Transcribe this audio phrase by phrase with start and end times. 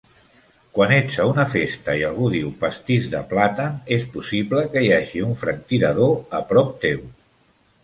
[0.77, 4.91] Quan ets a una festa i algú diu "pastís de plàtan", és possible que hi
[4.97, 7.09] hagi un franctirador a prop teu.